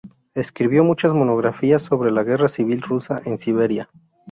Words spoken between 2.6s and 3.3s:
Rusa